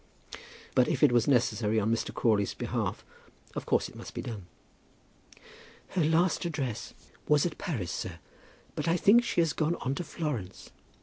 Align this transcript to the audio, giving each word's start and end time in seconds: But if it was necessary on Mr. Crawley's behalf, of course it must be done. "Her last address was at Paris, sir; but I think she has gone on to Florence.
But 0.73 0.87
if 0.87 1.03
it 1.03 1.11
was 1.11 1.27
necessary 1.27 1.79
on 1.79 1.91
Mr. 1.93 2.11
Crawley's 2.11 2.55
behalf, 2.55 3.05
of 3.55 3.67
course 3.67 3.87
it 3.87 3.93
must 3.95 4.15
be 4.15 4.23
done. 4.23 4.47
"Her 5.89 6.03
last 6.03 6.43
address 6.43 6.95
was 7.27 7.45
at 7.45 7.59
Paris, 7.59 7.91
sir; 7.91 8.17
but 8.73 8.87
I 8.87 8.97
think 8.97 9.23
she 9.23 9.41
has 9.41 9.53
gone 9.53 9.75
on 9.75 9.93
to 9.93 10.03
Florence. 10.03 10.71